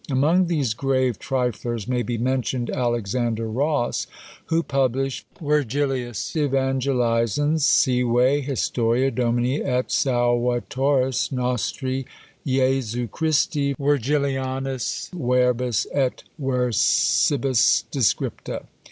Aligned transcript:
Among 0.09 0.47
these 0.47 0.73
grave 0.73 1.19
triflers 1.19 1.87
may 1.87 2.01
be 2.01 2.17
mentioned 2.17 2.71
Alexander 2.71 3.47
Ross, 3.47 4.07
who 4.45 4.63
published 4.63 5.27
"Virgilius 5.39 6.33
Evangelizans, 6.35 7.61
sive 7.67 8.43
Historia 8.43 9.11
Domini 9.11 9.61
et 9.61 9.91
Salvatoris 9.91 11.31
nostri 11.31 12.07
Jesu 12.47 13.07
Christi 13.09 13.75
Virgilianis 13.75 15.11
verbis 15.13 15.85
et 15.93 16.23
versibus 16.41 17.83
descripta." 17.91 18.63